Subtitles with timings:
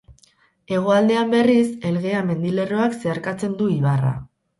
[0.75, 4.15] Hegoaldean, berriz, Elgea mendilerroak zeharkatzen du ibarra.